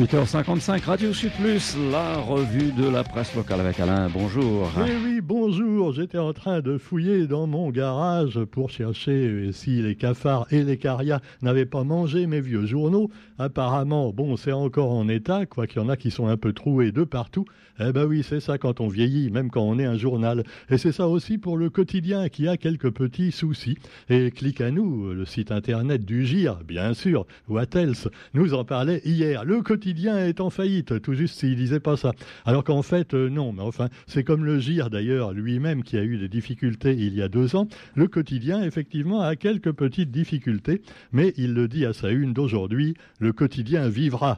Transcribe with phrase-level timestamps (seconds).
[0.00, 4.08] 8h55, Radio Sud Plus, la revue de la presse locale avec Alain.
[4.08, 4.70] Bonjour.
[4.78, 5.92] Oui, oui, bonjour.
[5.92, 10.78] J'étais en train de fouiller dans mon garage pour chercher si les cafards et les
[10.78, 13.10] carias n'avaient pas mangé mes vieux journaux.
[13.38, 16.54] Apparemment, bon, c'est encore en état, quoi qu'il y en a qui sont un peu
[16.54, 17.44] troués de partout.
[17.82, 20.44] Eh ben oui, c'est ça quand on vieillit, même quand on est un journal.
[20.68, 23.78] Et c'est ça aussi pour le quotidien qui a quelques petits soucis.
[24.10, 28.64] Et clique à nous, le site internet du GIR, bien sûr, What else nous en
[28.66, 29.46] parlait hier.
[29.46, 32.12] Le quotidien est en faillite, tout juste s'il disait pas ça.
[32.44, 36.04] Alors qu'en fait, euh, non, mais enfin, c'est comme le GIR d'ailleurs lui-même qui a
[36.04, 37.66] eu des difficultés il y a deux ans.
[37.94, 42.94] Le quotidien, effectivement, a quelques petites difficultés, mais il le dit à sa une d'aujourd'hui,
[43.20, 44.36] le quotidien vivra.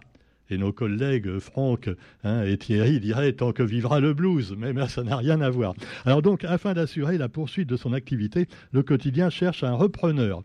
[0.52, 1.88] Et nos collègues Franck
[2.24, 5.72] hein, et Thierry diraient tant que vivra le blues, mais, ça n'a rien à voir.
[6.04, 10.42] Alors donc, afin d'assurer la poursuite de son activité, le quotidien cherche un repreneur.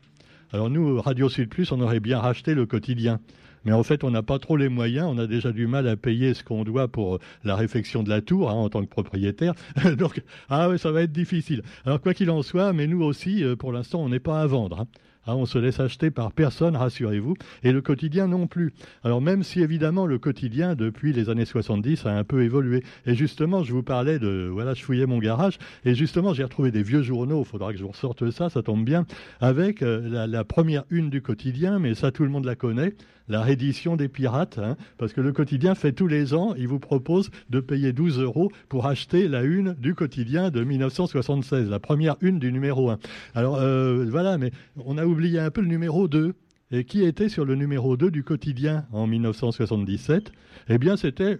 [0.53, 3.19] Alors nous, Radio Sud Plus, on aurait bien racheté le quotidien.
[3.65, 5.09] Mais en fait, on n'a pas trop les moyens.
[5.11, 8.21] On a déjà du mal à payer ce qu'on doit pour la réfection de la
[8.21, 9.55] tour hein, en tant que propriétaire.
[9.97, 11.63] Donc, ah ouais, ça va être difficile.
[11.85, 14.47] Alors, quoi qu'il en soit, mais nous aussi, euh, pour l'instant, on n'est pas à
[14.47, 14.79] vendre.
[14.79, 14.87] Hein.
[15.29, 18.71] Ah, on se laisse acheter par personne, rassurez-vous, et le quotidien non plus.
[19.03, 22.81] Alors même si évidemment le quotidien depuis les années 70 a un peu évolué.
[23.05, 26.71] Et justement, je vous parlais de voilà, je fouillais mon garage et justement j'ai retrouvé
[26.71, 27.41] des vieux journaux.
[27.41, 29.05] Il faudra que je vous ressorte ça, ça tombe bien,
[29.41, 32.93] avec euh, la première une du quotidien, mais ça tout le monde la connaît
[33.27, 36.79] la reddition des pirates, hein, parce que le quotidien fait tous les ans, il vous
[36.79, 42.15] propose de payer 12 euros pour acheter la une du quotidien de 1976, la première
[42.21, 42.99] une du numéro 1.
[43.35, 46.33] Alors euh, voilà, mais on a oublié un peu le numéro 2.
[46.69, 50.33] Et qui était sur le numéro 2 du quotidien en 1977
[50.67, 51.39] Eh bien, c'était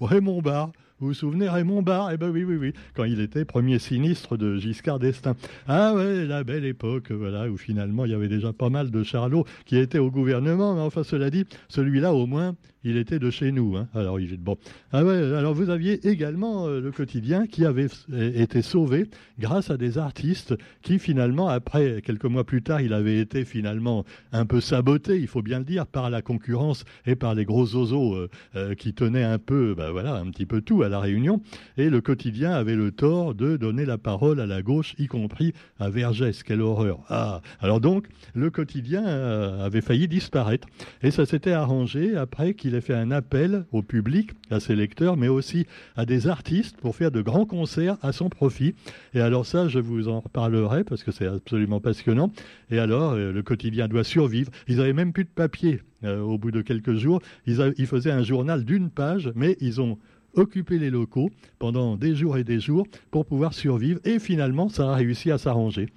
[0.00, 0.72] Raymond Barre.
[1.00, 2.10] Vous vous souvenez Raymond Barre?
[2.12, 5.34] Eh ben oui, oui, oui, quand il était premier sinistre de Giscard d'Estaing.
[5.66, 9.02] Ah ouais, la belle époque, voilà, où finalement il y avait déjà pas mal de
[9.02, 12.54] charlots qui étaient au gouvernement, mais enfin cela dit, celui-là au moins,
[12.84, 13.76] il était de chez nous.
[13.76, 13.88] Hein.
[13.94, 14.56] Alors il bon.
[14.92, 19.06] Ah alors vous aviez également euh, le quotidien qui avait été sauvé
[19.38, 24.04] grâce à des artistes qui finalement, après quelques mois plus tard, il avait été finalement
[24.32, 27.74] un peu saboté, il faut bien le dire, par la concurrence et par les gros
[27.74, 31.42] oiseaux euh, euh, qui tenaient un peu, bah voilà, un petit peu tout la Réunion,
[31.76, 35.52] et le quotidien avait le tort de donner la parole à la gauche, y compris
[35.78, 36.42] à Vergès.
[36.42, 40.68] Quelle horreur Ah Alors donc, le quotidien euh, avait failli disparaître,
[41.02, 45.16] et ça s'était arrangé après qu'il ait fait un appel au public, à ses lecteurs,
[45.16, 45.66] mais aussi
[45.96, 48.74] à des artistes pour faire de grands concerts à son profit.
[49.14, 52.32] Et alors ça, je vous en reparlerai parce que c'est absolument passionnant.
[52.70, 54.50] Et alors, euh, le quotidien doit survivre.
[54.68, 55.80] Ils n'avaient même plus de papier.
[56.04, 59.98] Euh, au bout de quelques jours, ils, faisaient un journal d'une page, mais ils ont
[60.34, 64.00] occuper les locaux pendant des jours et des jours pour pouvoir survivre.
[64.04, 65.88] Et finalement, ça a réussi à s'arranger.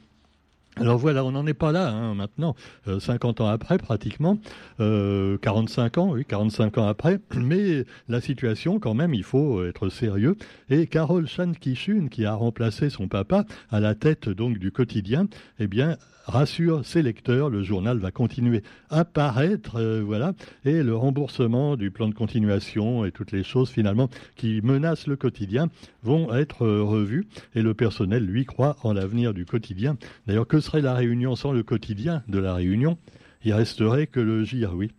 [0.78, 2.56] Alors voilà, on n'en est pas là hein, maintenant,
[3.00, 4.40] 50 euh, ans après pratiquement,
[4.80, 9.90] euh, 45 ans, oui, 45 ans après, mais la situation quand même, il faut être
[9.90, 10.36] sérieux.
[10.70, 15.28] Et Carole Chan-Kishun, qui a remplacé son papa à la tête donc du quotidien,
[15.60, 20.34] eh bien, rassure ses lecteurs, le journal va continuer à paraître, euh, voilà,
[20.66, 25.16] et le remboursement du plan de continuation et toutes les choses finalement qui menacent le
[25.16, 25.70] quotidien
[26.04, 29.98] vont être euh, revues, et le personnel, lui, croit en l'avenir du quotidien.
[30.28, 32.98] D'ailleurs, que serait la Réunion sans le quotidien de la Réunion?
[33.44, 34.92] Il resterait que le GIR, oui.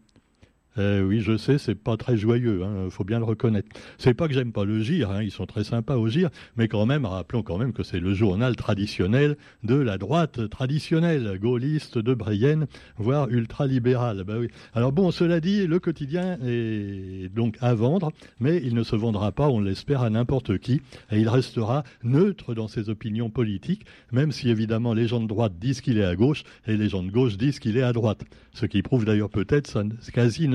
[0.76, 3.68] Eh oui, je sais, c'est pas très joyeux, il hein, faut bien le reconnaître.
[3.96, 6.66] C'est pas que j'aime pas le GIR, hein, ils sont très sympas au GIR, mais
[6.66, 11.98] quand même, rappelons quand même que c'est le journal traditionnel de la droite traditionnelle, gaulliste
[11.98, 14.24] de Brienne, voire ultralibérale.
[14.24, 14.48] Bah oui.
[14.74, 18.10] Alors bon, cela dit, le quotidien est donc à vendre,
[18.40, 22.52] mais il ne se vendra pas, on l'espère, à n'importe qui, et il restera neutre
[22.52, 26.16] dans ses opinions politiques, même si évidemment les gens de droite disent qu'il est à
[26.16, 28.24] gauche, et les gens de gauche disent qu'il est à droite.
[28.54, 30.48] Ce qui prouve d'ailleurs peut-être sa quasi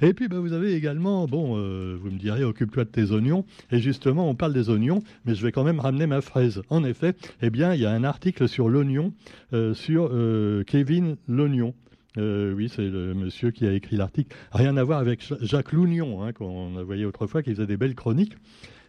[0.00, 3.44] et puis, bah, vous avez également, bon, euh, vous me direz, occupe-toi de tes oignons.
[3.70, 6.62] Et justement, on parle des oignons, mais je vais quand même ramener ma fraise.
[6.68, 9.12] En effet, eh bien, il y a un article sur l'oignon,
[9.52, 11.74] euh, sur euh, Kevin l'oignon.
[12.16, 14.36] oui, c'est le monsieur qui a écrit l'article.
[14.52, 17.94] Rien à voir avec Jacques Lougnon, hein, qu'on a voyé autrefois, qui faisait des belles
[17.94, 18.36] chroniques.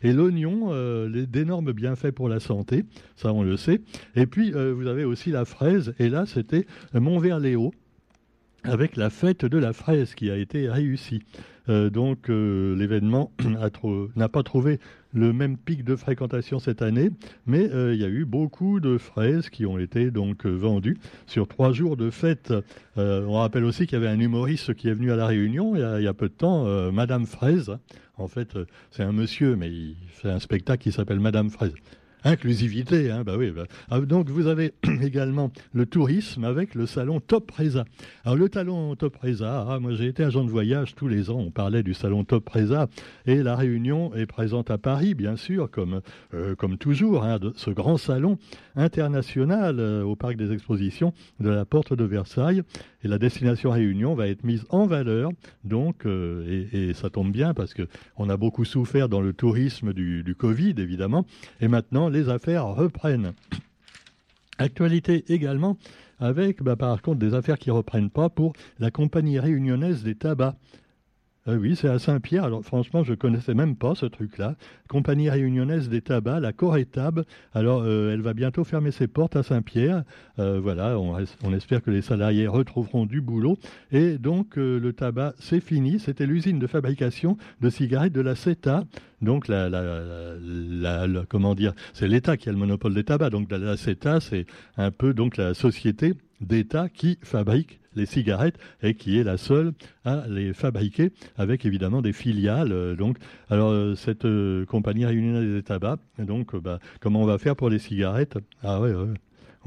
[0.04, 0.72] Et l'oignon,
[1.08, 2.84] d'énormes bienfaits pour la santé,
[3.16, 3.82] ça on le sait.
[4.16, 7.74] Et puis, vous avez aussi la fraise, et là, c'était Montverléo
[8.68, 11.22] avec la fête de la fraise qui a été réussie.
[11.68, 13.32] Euh, donc euh, l'événement
[14.16, 14.80] n'a pas trouvé
[15.14, 17.10] le même pic de fréquentation cette année,
[17.46, 21.48] mais euh, il y a eu beaucoup de fraises qui ont été donc vendues sur
[21.48, 22.54] trois jours de fête.
[22.98, 25.82] on rappelle aussi qu'il y avait un humoriste qui est venu à la Réunion il
[25.82, 27.78] y a, il y a peu de temps, Madame Fraise.
[28.18, 28.58] En fait,
[28.92, 31.74] c'est un monsieur, mais il fait un spectacle qui s'appelle Madame Fraise.
[32.28, 33.52] Inclusivité, hein, bah oui.
[33.52, 33.66] Bah.
[33.88, 34.74] Ah, donc vous avez
[35.04, 37.86] également le tourisme avec le salon Top Reza.
[38.24, 41.38] Alors le salon Top Reza, ah, moi j'ai été agent de voyage tous les ans,
[41.38, 42.88] on parlait du salon Top Reza
[43.28, 46.02] et la Réunion est présente à Paris, bien sûr, comme,
[46.34, 48.40] euh, comme toujours, hein, ce grand salon
[48.76, 52.64] international euh, au parc des expositions de la Porte de Versailles.
[53.04, 55.30] Et la destination Réunion va être mise en valeur,
[55.64, 60.24] donc, euh, et, ça tombe bien parce qu'on a beaucoup souffert dans le tourisme du,
[60.24, 61.28] du Covid, évidemment,
[61.62, 63.34] et maintenant les affaires reprennent.
[64.58, 65.78] Actualité également
[66.20, 70.16] avec, bah, par contre, des affaires qui ne reprennent pas pour la compagnie réunionnaise des
[70.16, 70.56] tabacs.
[71.48, 72.44] Euh, oui, c'est à Saint-Pierre.
[72.44, 74.56] Alors franchement, je connaissais même pas ce truc-là.
[74.90, 77.24] Compagnie réunionnaise des tabacs, la Corétab.
[77.54, 80.04] Alors euh, elle va bientôt fermer ses portes à Saint-Pierre.
[80.40, 83.58] Euh, voilà, on, espère que les salariés retrouveront du boulot.
[83.92, 86.00] Et donc le tabac, c'est fini.
[86.00, 88.84] C'était l'usine de fabrication de cigarettes de la CETA.
[89.22, 89.70] Donc la,
[91.30, 93.32] comment dire, c'est l'État qui a le monopole des tabacs.
[93.32, 94.46] Donc la CETA, c'est
[94.78, 99.74] un peu donc la société d'État qui fabrique les cigarettes et qui est la seule
[100.04, 102.72] à les fabriquer avec évidemment des filiales.
[102.72, 103.18] Euh, donc,
[103.50, 107.70] alors euh, cette euh, compagnie réunionnaise des tabacs, donc bah, comment on va faire pour
[107.70, 108.38] les cigarettes?
[108.64, 108.94] Ah ouais.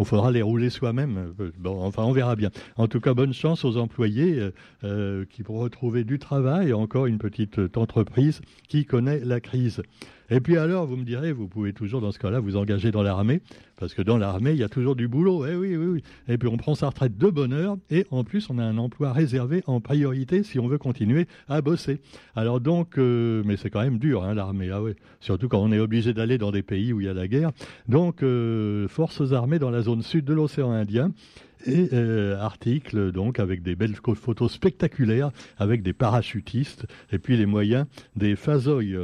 [0.01, 1.35] Il faudra les rouler soi-même.
[1.59, 2.51] Bon, enfin, on verra bien.
[2.77, 4.41] En tout cas, bonne chance aux employés
[5.29, 6.73] qui pourront retrouver du travail.
[6.73, 9.83] Encore une petite entreprise qui connaît la crise.
[10.31, 13.03] Et puis alors, vous me direz, vous pouvez toujours dans ce cas-là vous engager dans
[13.03, 13.41] l'armée,
[13.77, 15.47] parce que dans l'armée, il y a toujours du boulot.
[15.47, 16.03] Eh oui, oui, oui.
[16.29, 18.77] Et puis on prend sa retraite de bonne heure, et en plus, on a un
[18.77, 22.01] emploi réservé en priorité si on veut continuer à bosser.
[22.37, 24.71] Alors donc, euh, mais c'est quand même dur, hein, l'armée.
[24.71, 24.93] Ah oui.
[25.21, 27.53] Surtout quand on est obligé d'aller dans des pays où il y a la guerre.
[27.89, 31.13] Donc, euh, forces armées dans la zone sud de l'océan Indien
[31.67, 37.47] et euh, article donc avec des belles photos spectaculaires avec des parachutistes et puis les
[37.47, 38.97] moyens des Fazoy.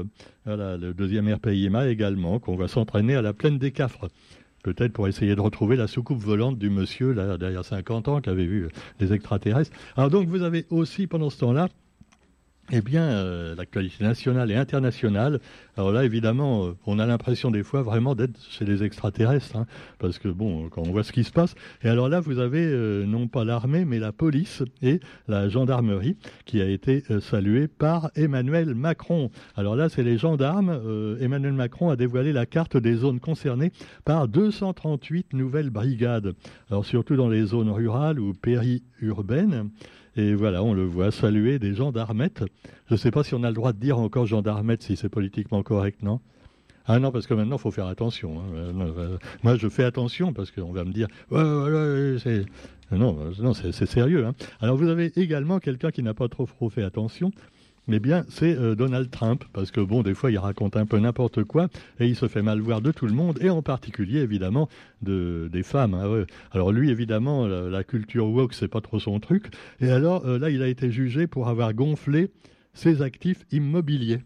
[0.47, 4.09] Le deuxième RPIMA également, qu'on va s'entraîner à la plaine des Cafres.
[4.63, 8.31] Peut-être pour essayer de retrouver la soucoupe volante du monsieur, là, derrière 50 ans, qui
[8.31, 8.69] avait vu
[8.99, 9.71] des extraterrestres.
[9.95, 11.69] Alors donc, vous avez aussi, pendant ce temps-là,
[12.73, 15.39] eh bien, euh, l'actualité nationale et internationale.
[15.77, 19.67] Alors là, évidemment, euh, on a l'impression des fois vraiment d'être chez les extraterrestres, hein,
[19.99, 21.55] parce que bon, quand on voit ce qui se passe.
[21.83, 26.17] Et alors là, vous avez euh, non pas l'armée, mais la police et la gendarmerie
[26.47, 29.31] qui a été saluée par Emmanuel Macron.
[29.57, 31.17] Alors là, c'est les gendarmes.
[31.21, 33.73] Emmanuel Macron a dévoilé la carte des zones concernées
[34.05, 36.35] par 238 nouvelles brigades.
[36.71, 39.71] Alors surtout dans les zones rurales ou périurbaines.
[40.17, 42.45] Et voilà, on le voit saluer des gendarmettes.
[42.87, 45.09] Je ne sais pas si on a le droit de dire encore gendarmettes, si c'est
[45.09, 46.21] politiquement correct, non?
[46.87, 48.41] Ah non, parce que maintenant, il faut faire attention.
[48.41, 48.45] Hein.
[48.55, 51.09] Euh, euh, moi, je fais attention parce qu'on va me dire.
[52.91, 54.27] Non, non c'est sérieux.
[54.27, 54.35] Hein.
[54.61, 57.33] Alors, vous avez également quelqu'un qui n'a pas trop, trop fait attention,
[57.93, 60.99] eh bien, c'est euh, Donald Trump, parce que bon, des fois, il raconte un peu
[60.99, 61.69] n'importe quoi,
[62.01, 64.69] et il se fait mal voir de tout le monde, et en particulier, évidemment,
[65.03, 65.95] de, des femmes.
[65.95, 69.49] Hein, alors lui, évidemment, la, culture woke, c'est pas trop son truc,
[69.81, 72.31] et alors euh, là, il a été jugé pour avoir gonflé
[72.73, 74.21] ses actifs immobiliers.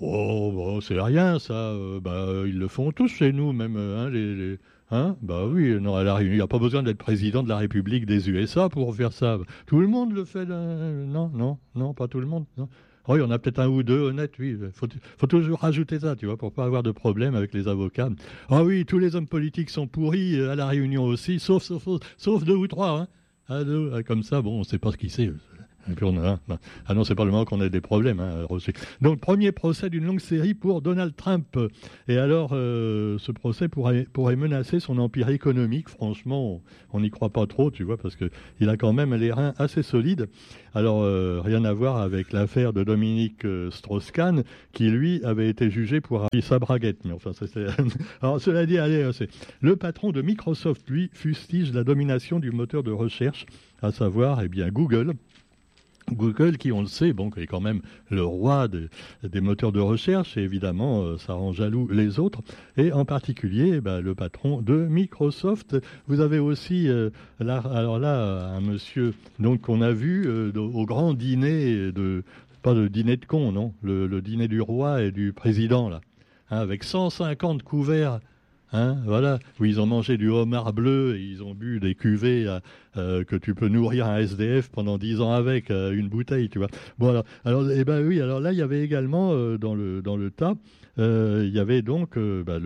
[0.00, 1.54] Oh, c'est rien, ça.
[1.54, 4.58] Euh, bah, ils le font tous chez nous, même hein, les
[4.92, 5.16] Hein?
[5.22, 8.68] Bah oui, non, il n'y a pas besoin d'être président de la République des USA
[8.68, 9.38] pour faire ça.
[9.64, 10.44] Tout le monde le fait.
[10.44, 12.44] Non, non, non, pas tout le monde.
[13.08, 14.56] Il y en a peut-être un ou deux honnêtes, oui.
[14.60, 14.70] Il
[15.16, 18.10] faut, toujours rajouter ça, tu vois, pour pas avoir de problème avec les avocats.
[18.50, 21.88] Ah oui, tous les hommes politiques sont pourris, euh, à la Réunion aussi, sauf, sauf,
[22.18, 23.00] sauf deux ou trois.
[23.00, 23.08] Hein.
[23.48, 23.62] Ah,
[23.94, 25.32] ah, comme ça, bon, on ne sait pas ce qui c'est.
[25.90, 26.38] Et puis on a,
[26.86, 28.20] ah non, c'est pas le moment qu'on ait des problèmes.
[28.20, 28.46] Hein,
[29.00, 31.58] Donc premier procès d'une longue série pour Donald Trump.
[32.08, 35.88] Et alors, euh, ce procès pourrait, menacer son empire économique.
[35.88, 36.62] Franchement,
[36.92, 39.54] on n'y croit pas trop, tu vois, parce que il a quand même les reins
[39.58, 40.28] assez solides.
[40.74, 45.70] Alors euh, rien à voir avec l'affaire de Dominique euh, Strauss-Kahn, qui lui avait été
[45.70, 47.04] jugé pour sa braguette.
[47.04, 47.66] Mais enfin, c'est.
[48.22, 49.28] alors cela dit, allez, c'est
[49.60, 53.46] le patron de Microsoft, lui, fustige la domination du moteur de recherche,
[53.82, 55.14] à savoir, eh bien, Google
[56.12, 60.42] Google, qui on le sait, est quand même le roi des moteurs de recherche, et
[60.42, 62.40] évidemment, euh, ça rend jaloux les autres,
[62.76, 65.76] et en particulier bah, le patron de Microsoft.
[66.06, 70.86] Vous avez aussi, euh, là, alors là, un monsieur donc qu'on a vu euh, au
[70.86, 72.24] grand dîner de,
[72.62, 76.00] pas le dîner de con, non, le, dîner du roi et du président hein,
[76.50, 78.20] avec 150 couverts
[78.74, 82.46] Hein, voilà, où ils ont mangé du homard bleu et ils ont bu des cuvées
[82.46, 82.58] euh,
[82.96, 86.58] euh, que tu peux nourrir un SDF pendant dix ans avec euh, une bouteille, tu
[86.58, 86.68] vois.
[86.98, 87.24] Voilà.
[87.44, 88.20] Alors, eh ben oui.
[88.20, 90.54] Alors là, il y avait également dans le dans le tas
[90.98, 92.58] il y avait donc bah,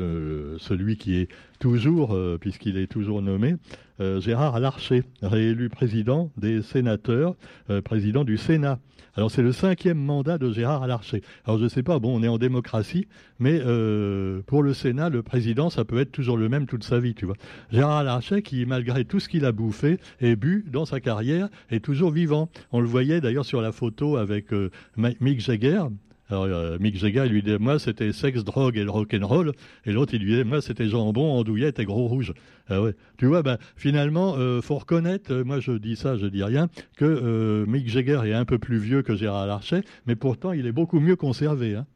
[0.58, 1.28] celui qui est
[1.60, 3.54] toujours, puisqu'il est toujours nommé,
[4.00, 7.36] Gérard Larcher, réélu président des sénateurs,
[7.84, 8.80] président du Sénat.
[9.16, 11.22] Alors c'est le cinquième mandat de Gérard Larcher.
[11.46, 15.08] Alors je ne sais pas, bon, on est en démocratie, mais euh, pour le Sénat,
[15.08, 17.36] le président, ça peut être toujours le même toute sa vie, tu vois.
[17.72, 21.84] Gérard Larcher, qui malgré tout ce qu'il a bouffé et bu dans sa carrière, est
[21.84, 22.48] toujours vivant.
[22.72, 25.82] On le voyait d'ailleurs sur la photo avec euh, Mick Jagger,
[26.28, 29.52] alors, euh, Mick Jagger, lui disait, moi, c'était sexe, drogue et le rock'n'roll.
[29.84, 32.32] Et l'autre, il lui disait, moi, c'était jambon, andouillette et gros rouge.
[32.68, 32.80] Ah.
[33.16, 36.68] Tu vois, ben, finalement, euh, faut reconnaître, euh, moi, je dis ça, je dis rien,
[36.96, 40.72] que Mick Jagger est un peu plus vieux que Gérard Larcher, mais pourtant, il est
[40.72, 41.76] beaucoup mieux conservé.
[41.76, 41.86] Hein.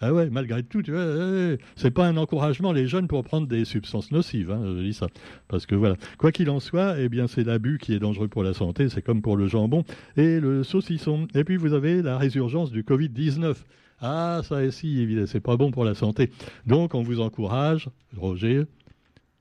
[0.00, 3.64] Ah ouais, malgré tout, tu vois, c'est pas un encouragement les jeunes pour prendre des
[3.64, 5.06] substances nocives, hein, je dis ça.
[5.48, 8.42] Parce que voilà, quoi qu'il en soit, eh bien c'est l'abus qui est dangereux pour
[8.42, 9.84] la santé, c'est comme pour le jambon
[10.16, 11.28] et le saucisson.
[11.34, 13.54] Et puis vous avez la résurgence du Covid-19.
[14.00, 16.30] Ah, ça aussi, évidemment, c'est pas bon pour la santé.
[16.66, 18.64] Donc on vous encourage, Roger,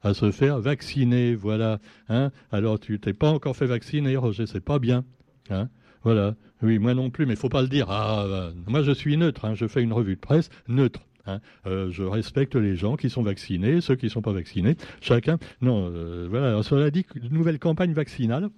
[0.03, 1.79] à se faire vacciner, voilà.
[2.10, 5.03] Hein Alors tu t'es pas encore fait vacciner, Roger, c'est pas bien.
[5.50, 5.67] Hein
[6.03, 6.36] voilà.
[6.62, 7.88] Oui, moi non plus, mais il faut pas le dire.
[7.89, 9.45] Ah, euh, moi, je suis neutre.
[9.45, 11.01] Hein, je fais une revue de presse neutre.
[11.25, 11.39] Hein.
[11.65, 14.75] Euh, je respecte les gens qui sont vaccinés, ceux qui ne sont pas vaccinés.
[15.01, 15.38] Chacun.
[15.62, 16.62] Non, euh, voilà.
[16.63, 18.50] Cela dit, nouvelle campagne vaccinale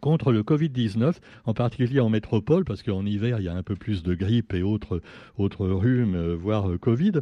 [0.00, 3.76] contre le Covid-19, en particulier en métropole, parce qu'en hiver, il y a un peu
[3.76, 5.02] plus de grippe et autres,
[5.36, 7.12] autres rhumes, voire Covid.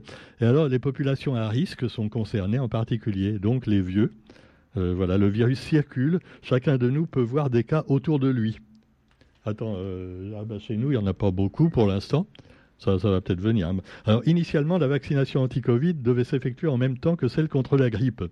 [0.40, 4.12] Et alors, les populations à risque sont concernées en particulier, donc les vieux.
[4.76, 6.20] voilà, le virus circule.
[6.42, 8.60] Chacun de nous peut voir des cas autour de lui.
[9.44, 12.26] Attends, euh, ah bah, chez nous, il n'y en a pas beaucoup pour l'instant.
[12.78, 13.72] Ça, ça, va peut-être venir.
[14.06, 18.24] Alors, initialement, la vaccination anti-Covid devait s'effectuer en même temps que celle contre la grippe.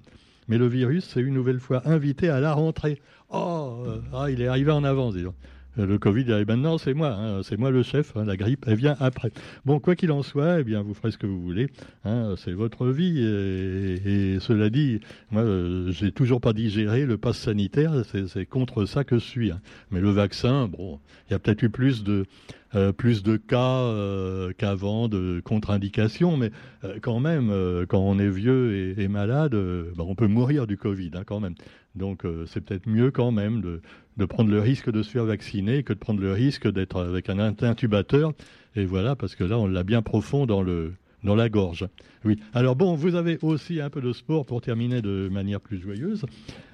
[0.49, 3.01] Mais le virus s'est une nouvelle fois invité à la rentrée.
[3.31, 5.35] Oh, euh, ah, il est arrivé en avance, disons.
[5.79, 8.65] Euh, le Covid arrive maintenant, c'est moi, hein, c'est moi le chef, hein, la grippe,
[8.67, 9.31] elle vient après.
[9.65, 11.69] Bon, quoi qu'il en soit, eh bien, vous ferez ce que vous voulez,
[12.05, 13.19] hein, c'est votre vie.
[13.19, 19.05] Et, cela dit, moi, euh, j'ai toujours pas digéré le pass sanitaire, c'est contre ça
[19.05, 19.53] que je suis.
[19.91, 22.27] Mais le vaccin, bon, il y a peut-être eu plus de,
[22.75, 26.51] euh, plus de cas euh, qu'avant de contre-indications, mais
[26.85, 27.51] euh, quand même,
[27.89, 29.57] quand on est vieux et, malade,
[29.97, 31.55] bah, on peut mourir du Covid hein, quand même.
[31.95, 33.81] Donc c'est peut-être mieux quand même de,
[34.19, 37.29] de, prendre le risque de se faire vacciner que de prendre le risque d'être avec
[37.29, 38.33] un intubateur.
[38.77, 40.93] Et voilà, parce que là, on l'a bien profond dans le,
[41.25, 41.89] dans la gorge.
[42.25, 42.39] Oui.
[42.53, 46.25] Alors bon, vous avez aussi un peu de sport pour terminer de manière plus joyeuse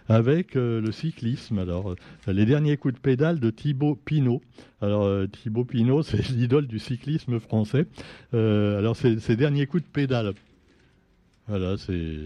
[0.09, 1.59] avec euh, le cyclisme.
[1.59, 4.43] Alors, euh, les derniers coups de pédale de Thibaut Pinot.
[4.81, 7.87] Alors, euh, Thibaut Pinot, c'est l'idole du cyclisme français.
[8.33, 10.35] alors, ces derniers coups de pédale.
[11.47, 12.21] Voilà, c'est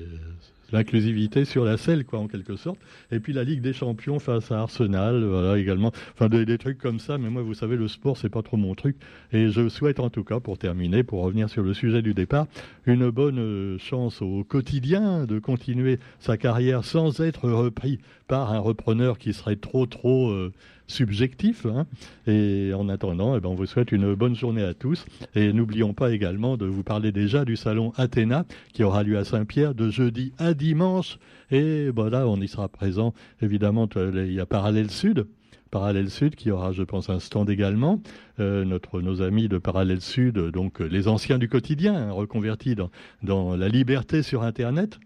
[0.72, 2.78] l'inclusivité sur la selle, quoi, en quelque sorte.
[3.10, 5.92] Et puis la Ligue des Champions face à Arsenal, voilà, également.
[6.14, 7.18] Enfin, des, trucs comme ça.
[7.18, 8.96] Mais moi, vous savez, le sport, c'est pas trop mon truc.
[9.32, 12.46] Et je souhaite, en tout cas, pour terminer, pour revenir sur le sujet du départ,
[12.86, 18.58] une bonne euh, chance au quotidien de continuer sa carrière sans être repris par un
[18.58, 20.52] repreneur qui serait trop, trop euh,
[20.88, 21.66] subjectif.
[21.66, 21.86] Hein.
[22.26, 25.06] Et en attendant, eh ben, on vous souhaite une bonne journée à tous.
[25.34, 29.24] Et n'oublions pas également de vous parler déjà du salon Athéna qui aura lieu à
[29.24, 31.18] Saint-Pierre de jeudi à dimanche.
[31.50, 33.14] Et ben là, on y sera présent.
[33.40, 35.26] Évidemment, il y a Parallèle Sud.
[35.70, 38.00] Parallèle Sud qui aura, je pense, un stand également.
[38.40, 42.90] Euh, notre, nos amis de Parallèle Sud, donc les anciens du quotidien, hein, reconvertis dans,
[43.22, 44.98] dans la liberté sur Internet.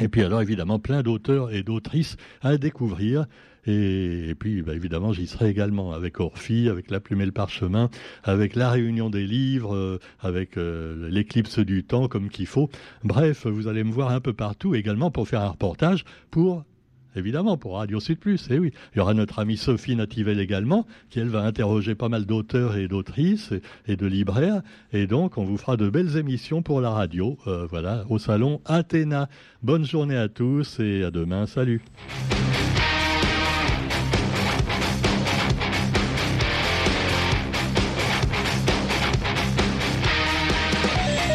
[0.00, 3.26] Et puis alors évidemment plein d'auteurs et d'autrices à découvrir.
[3.70, 7.90] Et, puis, bah, évidemment, j'y serai également avec Orphy, avec La Plume et le Parchemin,
[8.24, 12.70] avec la réunion des livres, euh, avec euh, l'éclipse du temps, comme qu'il faut.
[13.04, 16.64] Bref, vous allez me voir un peu partout également pour faire un reportage pour
[17.16, 18.46] évidemment, pour Radio Sud Plus.
[18.50, 22.08] Eh oui, il y aura notre amie Sophie Nativel également, qui elle va interroger pas
[22.08, 23.52] mal d'auteurs et d'autrices
[23.86, 24.62] et, de libraires.
[24.92, 28.60] Et donc, on vous fera de belles émissions pour la radio, euh, voilà, au salon
[28.64, 29.28] Athéna.
[29.62, 31.46] Bonne journée à tous et à demain.
[31.46, 31.82] Salut.